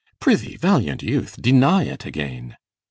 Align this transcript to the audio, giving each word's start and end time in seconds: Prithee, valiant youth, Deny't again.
Prithee, 0.19 0.55
valiant 0.57 1.03
youth, 1.03 1.39
Deny't 1.39 2.07
again. 2.07 2.57